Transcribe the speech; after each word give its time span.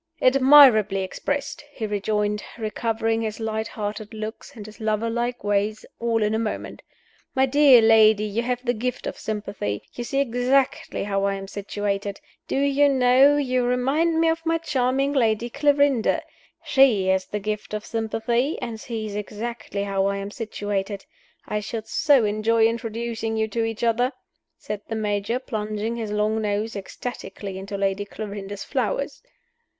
"Admirably 0.19 1.03
expressed!" 1.03 1.63
he 1.71 1.85
rejoined, 1.85 2.43
recovering 2.57 3.21
his 3.21 3.39
light 3.39 3.67
hearted 3.67 4.15
looks 4.15 4.55
and 4.55 4.65
his 4.65 4.79
lover 4.79 5.11
like 5.11 5.43
ways 5.43 5.85
all 5.99 6.23
in 6.23 6.33
a 6.33 6.39
moment. 6.39 6.81
"My 7.35 7.45
dear 7.45 7.83
lady, 7.83 8.23
you 8.23 8.41
have 8.41 8.65
the 8.65 8.73
gift 8.73 9.05
of 9.05 9.15
sympathy; 9.19 9.83
you 9.93 10.03
see 10.03 10.19
exactly 10.19 11.03
how 11.03 11.25
I 11.25 11.35
am 11.35 11.47
situated. 11.47 12.19
Do 12.47 12.57
you 12.57 12.89
know, 12.89 13.37
you 13.37 13.63
remind 13.63 14.19
me 14.19 14.27
of 14.27 14.43
my 14.43 14.57
charming 14.57 15.13
Lady 15.13 15.51
Clarinda. 15.51 16.23
She 16.63 17.05
has 17.09 17.27
the 17.27 17.37
gift 17.39 17.71
of 17.75 17.85
sympathy, 17.85 18.57
and 18.59 18.79
sees 18.79 19.15
exactly 19.15 19.83
how 19.83 20.07
I 20.07 20.17
am 20.17 20.31
situated. 20.31 21.05
I 21.47 21.59
should 21.59 21.85
so 21.87 22.25
enjoy 22.25 22.65
introducing 22.65 23.37
you 23.37 23.47
to 23.49 23.63
each 23.63 23.83
other," 23.83 24.13
said 24.57 24.81
the 24.89 24.95
Major, 24.95 25.37
plunging 25.37 25.95
his 25.97 26.11
long 26.11 26.41
nose 26.41 26.75
ecstatically 26.75 27.59
into 27.59 27.77
Lady 27.77 28.05
Clarinda's 28.05 28.63
flowers. 28.63 29.21